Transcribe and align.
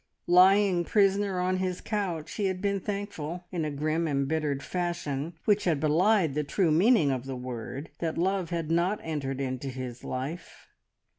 Lying 0.25 0.83
prisoner 0.83 1.39
on 1.39 1.57
his 1.57 1.79
couch, 1.79 2.33
he 2.33 2.45
had 2.45 2.59
been 2.59 2.79
thankful, 2.79 3.43
in 3.51 3.63
a 3.63 3.69
grim, 3.69 4.07
embittered 4.07 4.63
fashion 4.63 5.35
which 5.45 5.65
had 5.65 5.79
belied 5.79 6.33
the 6.33 6.43
true 6.43 6.71
meaning 6.71 7.11
of 7.11 7.25
the 7.25 7.35
word, 7.35 7.91
that 7.99 8.17
love 8.17 8.49
had 8.49 8.71
not 8.71 8.99
entered 9.03 9.39
into 9.39 9.67
his 9.67 10.03
life. 10.03 10.69